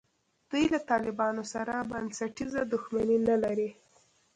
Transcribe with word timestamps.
دوی 0.49 0.65
له 0.73 0.79
طالبانو 0.91 1.43
سره 1.53 1.73
بنسټیزه 1.91 2.61
دښمني 2.71 3.17
نه 3.29 3.35
لري. 3.43 3.69